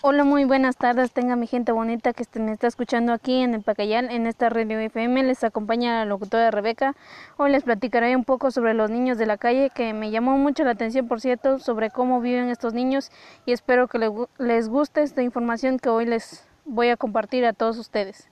[0.00, 1.10] Hola, muy buenas tardes.
[1.10, 4.78] Tenga mi gente bonita que me está escuchando aquí en el Pacayal, en esta radio
[4.78, 5.24] FM.
[5.24, 6.94] Les acompaña la locutora Rebeca.
[7.36, 10.62] Hoy les platicaré un poco sobre los niños de la calle, que me llamó mucho
[10.62, 13.10] la atención, por cierto, sobre cómo viven estos niños
[13.44, 13.98] y espero que
[14.38, 18.28] les guste esta información que hoy les voy a compartir a todos ustedes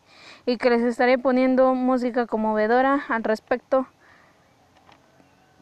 [0.47, 3.89] y que les estaré poniendo música conmovedora al respecto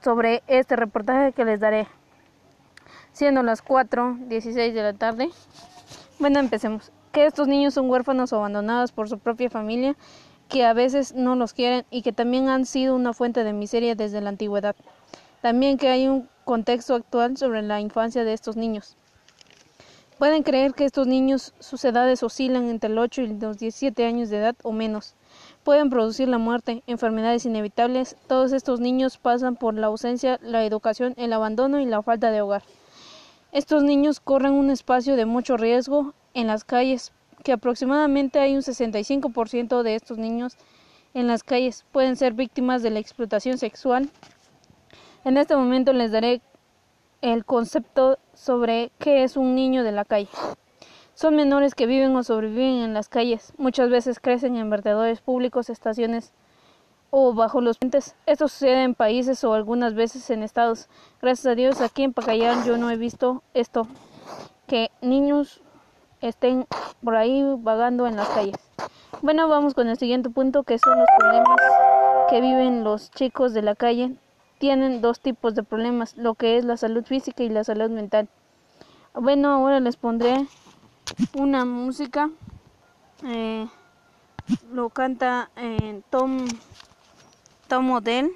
[0.02, 1.89] sobre este reportaje que les daré.
[3.12, 5.30] Siendo las 4.16 de la tarde.
[6.25, 6.91] Bueno, empecemos.
[7.12, 9.95] Que estos niños son huérfanos o abandonados por su propia familia,
[10.48, 13.95] que a veces no los quieren y que también han sido una fuente de miseria
[13.95, 14.74] desde la antigüedad.
[15.42, 18.96] También que hay un contexto actual sobre la infancia de estos niños.
[20.18, 24.30] Pueden creer que estos niños sus edades oscilan entre los 8 y los 17 años
[24.30, 25.16] de edad o menos.
[25.62, 28.16] Pueden producir la muerte, enfermedades inevitables.
[28.29, 32.41] Todos estos niños pasan por la ausencia, la educación, el abandono y la falta de
[32.41, 32.62] hogar.
[33.55, 37.13] Estos niños corren un espacio de mucho riesgo en las calles,
[37.45, 40.57] que aproximadamente hay un 65% de estos niños
[41.15, 44.11] en las calles pueden ser víctimas de la explotación sexual.
[45.24, 46.43] En este momento les daré
[47.23, 50.29] el concepto sobre qué es un niño de la calle.
[51.15, 53.52] Son menores que viven o sobreviven en las calles.
[53.57, 56.33] Muchas veces crecen en vertedores públicos, estaciones
[57.16, 58.16] o bajo los puentes.
[58.26, 60.88] Esto sucede en países o algunas veces en estados.
[61.23, 63.87] Gracias a Dios aquí en Pacayán yo no he visto esto,
[64.66, 65.62] que niños
[66.21, 66.66] estén
[67.04, 68.56] por ahí vagando en las calles.
[69.22, 71.60] Bueno, vamos con el siguiente punto que son los problemas
[72.31, 74.16] que viven los chicos de la calle.
[74.59, 78.28] Tienen dos tipos de problemas, lo que es la salud física y la salud mental.
[79.15, 80.49] Bueno, ahora les pondré
[81.37, 82.28] una música.
[83.25, 83.69] Eh,
[84.72, 86.44] lo canta eh, Tom
[87.81, 88.31] model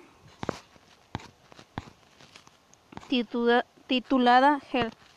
[3.89, 5.08] titulada Help.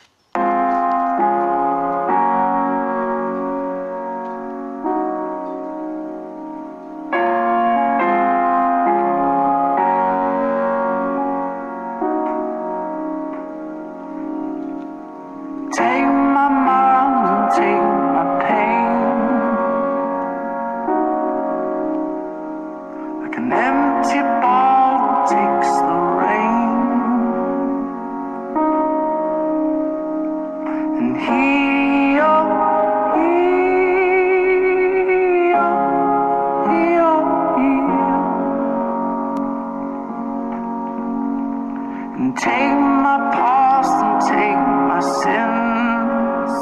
[42.22, 46.52] And take my past and take my sins.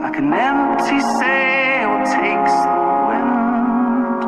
[0.00, 4.22] Like an empty sail takes the wind.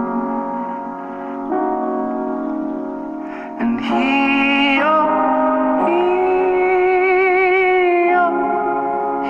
[3.63, 5.01] And heal,
[5.89, 6.33] heal,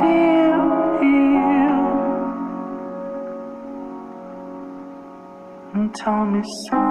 [0.00, 0.64] heal,
[0.98, 1.82] heal.
[5.74, 6.81] And tell me so.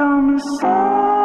[0.00, 1.17] I'm a so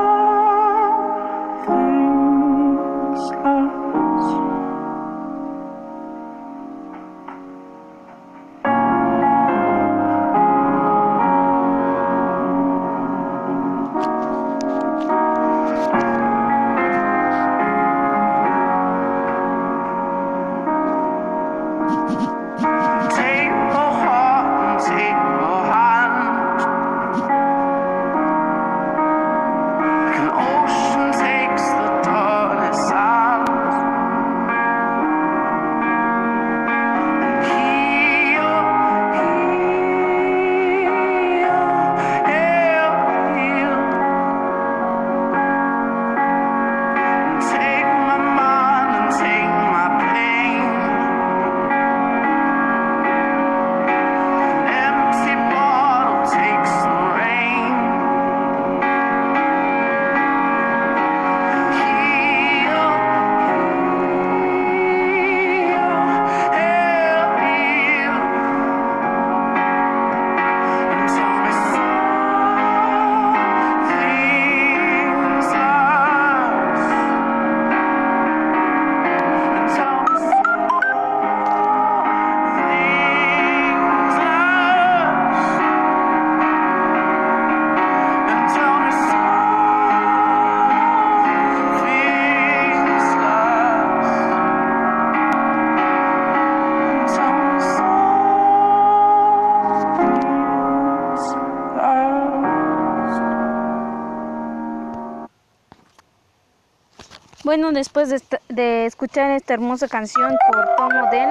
[107.56, 111.30] Bueno, después de, esta- de escuchar esta hermosa canción por Tom Odell,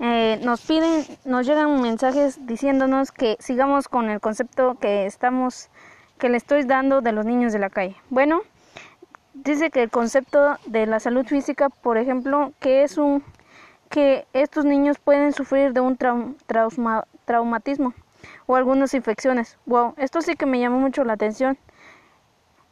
[0.00, 5.68] eh, nos piden, nos llegan mensajes diciéndonos que sigamos con el concepto que estamos,
[6.18, 7.96] que le estoy dando de los niños de la calle.
[8.08, 8.40] Bueno,
[9.34, 13.22] dice que el concepto de la salud física, por ejemplo, que es un
[13.90, 17.92] que estos niños pueden sufrir de un trau- trauma- traumatismo
[18.46, 19.58] o algunas infecciones.
[19.66, 21.58] Wow, esto sí que me llamó mucho la atención.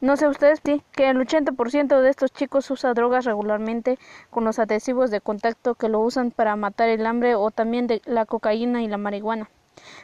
[0.02, 4.00] No sé ustedes, sí, que el 80% de estos chicos usa drogas regularmente
[4.30, 8.02] con los adhesivos de contacto que lo usan para matar el hambre o también de
[8.04, 9.48] la cocaína y la marihuana.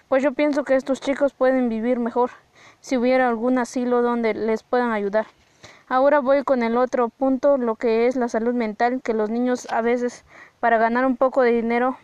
[0.09, 2.31] Pues yo pienso que estos chicos pueden vivir mejor
[2.81, 5.27] si hubiera algún asilo donde les puedan ayudar.
[5.89, 9.67] Ahora voy con el otro punto, lo que es la salud mental, que los niños
[9.69, 10.25] a veces
[10.61, 11.99] para ganar un poco de dinero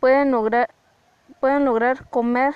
[0.00, 0.70] pueden lograr
[1.38, 2.54] pueden lograr comer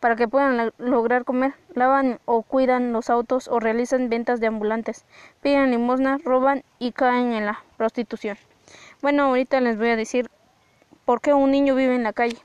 [0.00, 5.04] para que puedan lograr comer, lavan o cuidan los autos o realizan ventas de ambulantes,
[5.42, 8.36] piden limosna, roban y caen en la prostitución.
[9.02, 10.30] Bueno, ahorita les voy a decir
[11.04, 12.38] por qué un niño vive en la calle.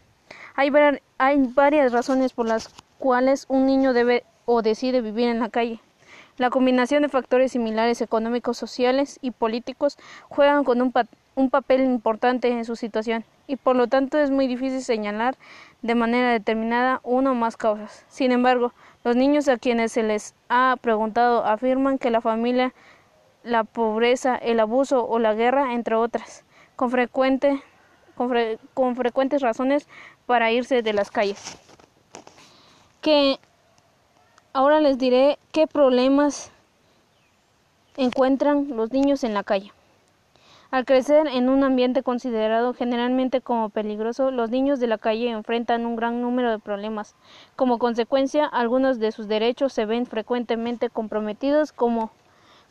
[0.55, 0.71] Hay,
[1.17, 5.79] hay varias razones por las cuales un niño debe o decide vivir en la calle.
[6.38, 9.97] La combinación de factores similares económicos, sociales y políticos
[10.29, 11.05] juegan con un, pa-
[11.35, 15.35] un papel importante en su situación y por lo tanto es muy difícil señalar
[15.81, 18.06] de manera determinada una o más causas.
[18.07, 18.71] Sin embargo,
[19.03, 22.74] los niños a quienes se les ha preguntado afirman que la familia,
[23.44, 26.45] la pobreza, el abuso o la guerra, entre otras,
[26.75, 27.62] con, frecuente,
[28.15, 29.88] con, fre- con frecuentes razones
[30.25, 31.57] para irse de las calles.
[33.01, 33.39] Que
[34.53, 36.51] ahora les diré qué problemas
[37.97, 39.74] encuentran los niños en la calle.
[40.74, 45.86] Al crecer en un ambiente considerado generalmente como peligroso, los niños de la calle enfrentan
[45.86, 47.16] un gran número de problemas.
[47.56, 52.10] Como consecuencia, algunos de sus derechos se ven frecuentemente comprometidos, como,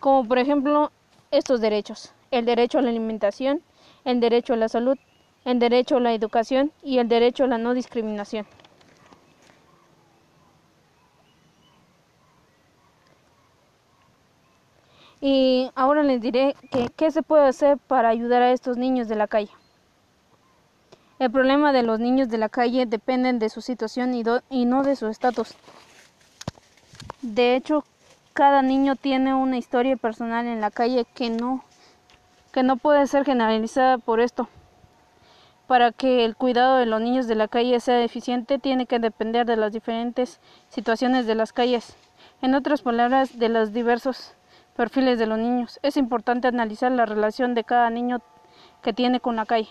[0.00, 0.90] como por ejemplo
[1.30, 3.62] estos derechos: el derecho a la alimentación,
[4.04, 4.98] el derecho a la salud,
[5.44, 8.46] el derecho a la educación y el derecho a la no discriminación.
[15.24, 16.56] Y ahora les diré
[16.96, 19.52] qué se puede hacer para ayudar a estos niños de la calle.
[21.20, 24.82] El problema de los niños de la calle dependen de su situación y, y no
[24.82, 25.54] de su estatus.
[27.20, 27.84] De hecho,
[28.32, 31.62] cada niño tiene una historia personal en la calle que no,
[32.50, 34.48] que no puede ser generalizada por esto.
[35.68, 39.46] Para que el cuidado de los niños de la calle sea eficiente, tiene que depender
[39.46, 41.94] de las diferentes situaciones de las calles.
[42.40, 44.34] En otras palabras, de los diversos
[44.76, 45.78] perfiles de los niños.
[45.82, 48.20] Es importante analizar la relación de cada niño
[48.82, 49.68] que tiene con la calle,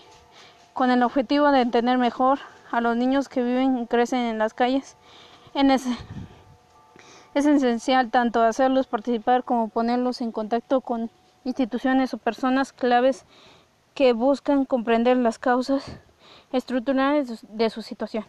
[0.72, 2.38] con el objetivo de entender mejor
[2.70, 4.96] a los niños que viven y crecen en las calles.
[7.34, 11.10] Es esencial tanto hacerlos participar como ponerlos en contacto con
[11.44, 13.26] instituciones o personas claves
[13.94, 15.84] que buscan comprender las causas
[16.52, 18.24] estructurales de su situación.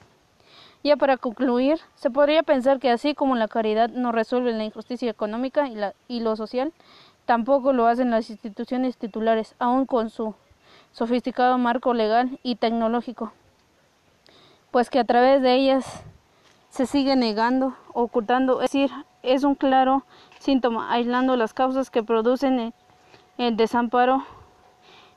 [0.83, 5.09] Ya para concluir, se podría pensar que así como la caridad no resuelve la injusticia
[5.09, 5.69] económica
[6.09, 6.73] y, lo social,
[7.25, 10.35] tampoco lo hacen las instituciones titulares, aun con su
[10.91, 13.31] sofisticado marco legal y tecnológico,
[14.71, 16.03] pues que a través de ellas
[16.69, 20.03] se sigue negando, ocultando, es decir, es un claro
[20.39, 22.73] síntoma, aislando las causas que producen
[23.37, 24.25] el desamparo,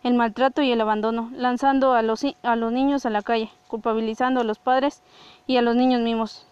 [0.07, 4.41] el maltrato y el abandono, lanzando a los, a los niños a la calle, culpabilizando
[4.41, 5.03] a los padres
[5.49, 6.47] y a los niños mismos.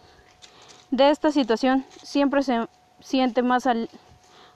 [0.91, 2.67] De esta situación siempre se
[2.99, 3.89] siente más al-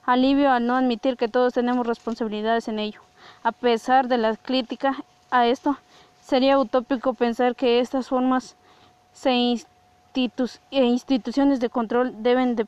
[0.05, 2.99] alivio al no admitir que todos tenemos responsabilidades en ello.
[3.41, 5.77] A pesar de la crítica a esto,
[6.21, 8.57] sería utópico pensar que estas formas
[9.23, 12.67] e instituciones de control deben de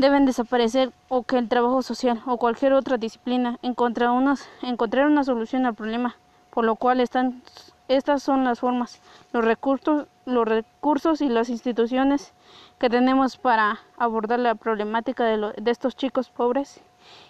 [0.00, 5.24] deben desaparecer o que el trabajo social o cualquier otra disciplina encontrar una, encontrar una
[5.24, 6.16] solución al problema,
[6.50, 7.42] por lo cual están,
[7.88, 9.00] estas son las formas,
[9.32, 12.32] los recursos, los recursos y las instituciones
[12.78, 16.80] que tenemos para abordar la problemática de, de estos chicos pobres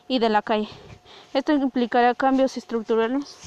[0.07, 0.69] y de la calle.
[1.35, 3.39] Esto implicará cambios estructurales.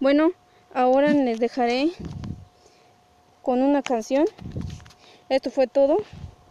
[0.00, 0.30] Bueno,
[0.74, 1.92] ahora les dejaré
[3.42, 4.24] con una canción.
[5.28, 5.98] Esto fue todo.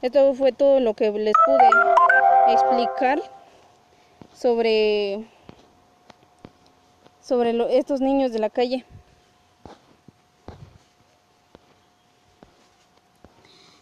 [0.04, 3.22] Esto fue todo lo que les pude explicar
[4.34, 5.26] sobre
[7.22, 8.84] sobre estos niños de la calle.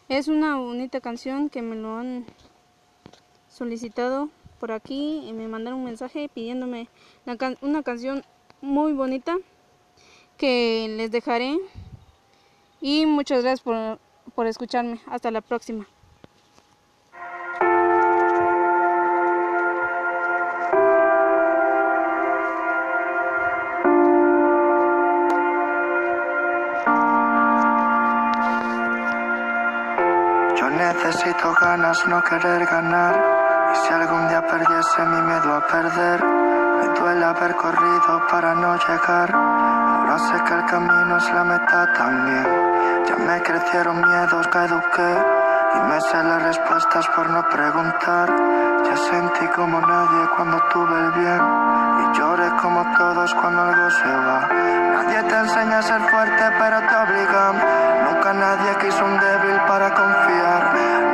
[0.09, 2.27] Es una bonita canción que me lo han
[3.49, 6.87] solicitado por aquí y me mandaron un mensaje pidiéndome
[7.39, 8.23] can- una canción
[8.61, 9.37] muy bonita
[10.37, 11.57] que les dejaré
[12.79, 13.97] y muchas gracias por,
[14.35, 14.99] por escucharme.
[15.07, 15.87] Hasta la próxima.
[30.61, 33.15] Yo necesito ganas, no querer ganar.
[33.73, 38.75] Y si algún día perdiese mi miedo a perder, me duele haber corrido para no
[38.75, 39.33] llegar.
[39.33, 42.45] Ahora sé que el camino es la meta también.
[43.07, 45.25] Ya me crecieron miedos que eduqué.
[45.73, 48.29] Y me sé las respuestas por no preguntar.
[48.85, 51.41] Ya sentí como nadie cuando tuve el bien.
[52.01, 54.47] Y lloré como todos cuando algo se va.
[54.93, 57.55] Nadie te enseña a ser fuerte, pero te obligan.
[58.05, 61.10] Nunca nadie quiso un débil para confiar.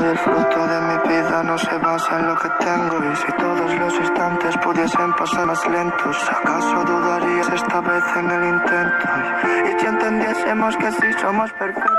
[0.00, 4.56] De mi vida no se basa en lo que tengo y si todos los instantes
[4.58, 9.08] pudiesen pasar más lentos, ¿acaso dudarías esta vez en el intento?
[9.44, 11.90] Y, si entendiésemos que sí somos perfectos,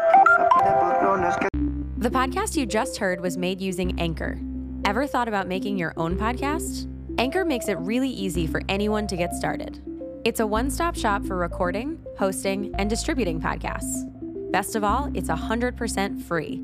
[1.97, 4.37] The podcast you just heard was made using Anchor.
[4.83, 6.87] Ever thought about making your own podcast?
[7.17, 9.81] Anchor makes it really easy for anyone to get started.
[10.23, 14.03] It's a one stop shop for recording, hosting, and distributing podcasts.
[14.51, 16.63] Best of all, it's 100% free.